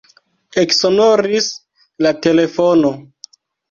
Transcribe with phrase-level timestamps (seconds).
[0.61, 1.53] Eksonoris
[2.07, 2.97] la telefono.